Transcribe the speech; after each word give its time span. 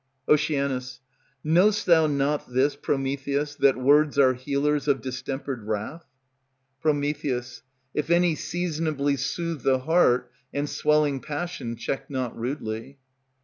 Oc. 0.27 0.49
Know'st 1.43 1.85
thou 1.85 2.07
not 2.07 2.51
this, 2.51 2.75
Prometheus, 2.75 3.53
that 3.53 3.77
Words 3.77 4.17
are 4.17 4.33
healers 4.33 4.87
of 4.87 4.99
distempered 4.99 5.65
wrath? 5.67 6.07
Pr. 6.81 6.89
If 6.95 8.09
any 8.09 8.33
seasonably 8.33 9.15
soothe 9.15 9.61
the 9.61 9.77
heart, 9.81 10.31
And 10.51 10.67
swelling 10.67 11.19
passion 11.19 11.75
check 11.75 12.09
not 12.09 12.35
rudely. 12.35 12.97